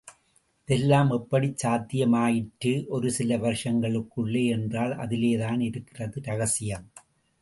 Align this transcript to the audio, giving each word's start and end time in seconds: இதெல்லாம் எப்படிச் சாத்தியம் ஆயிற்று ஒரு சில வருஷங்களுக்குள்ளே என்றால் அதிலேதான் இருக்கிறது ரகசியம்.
இதெல்லாம் 0.67 1.09
எப்படிச் 1.09 1.57
சாத்தியம் 1.57 2.13
ஆயிற்று 2.13 2.85
ஒரு 2.87 3.11
சில 3.11 3.37
வருஷங்களுக்குள்ளே 3.37 4.49
என்றால் 4.49 4.95
அதிலேதான் 4.97 5.59
இருக்கிறது 5.59 6.21
ரகசியம். 6.23 6.87